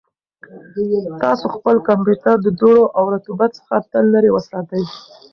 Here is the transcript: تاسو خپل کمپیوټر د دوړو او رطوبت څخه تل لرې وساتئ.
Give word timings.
تاسو 1.21 1.45
خپل 1.55 1.75
کمپیوټر 1.87 2.35
د 2.41 2.47
دوړو 2.59 2.83
او 2.97 3.03
رطوبت 3.15 3.51
څخه 3.59 3.75
تل 3.91 4.05
لرې 4.13 4.29
وساتئ. 4.33 4.83